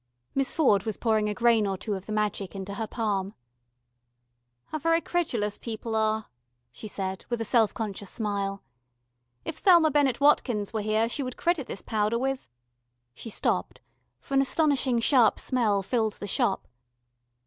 Miss 0.33 0.51
Ford 0.51 0.81
was 0.81 0.97
pouring 0.97 1.29
a 1.29 1.33
grain 1.35 1.67
or 1.67 1.77
two 1.77 1.93
of 1.93 2.07
the 2.07 2.11
magic 2.11 2.55
into 2.55 2.73
her 2.73 2.87
palm. 2.87 3.35
"How 4.69 4.79
very 4.79 4.99
credulous 4.99 5.59
people 5.59 5.95
are," 5.95 6.25
she 6.71 6.87
said 6.87 7.23
with 7.29 7.39
a 7.39 7.45
self 7.45 7.71
conscious 7.75 8.09
smile. 8.09 8.63
"If 9.45 9.57
Thelma 9.59 9.91
Bennett 9.91 10.19
Watkins 10.19 10.73
were 10.73 10.81
here 10.81 11.07
she 11.07 11.21
would 11.21 11.37
credit 11.37 11.67
this 11.67 11.83
powder 11.83 12.17
with" 12.17 12.49
She 13.13 13.29
stopped, 13.29 13.79
for 14.19 14.33
an 14.33 14.41
astonishing 14.41 14.99
sharp 14.99 15.37
smell 15.39 15.83
filled 15.83 16.13
the 16.13 16.25
Shop. 16.25 16.67